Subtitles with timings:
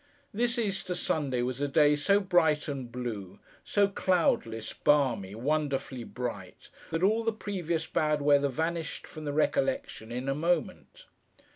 [0.33, 6.71] This Easter Sunday was a day so bright and blue: so cloudless, balmy, wonderfully bright:
[6.89, 11.05] that all the previous bad weather vanished from the recollection in a moment.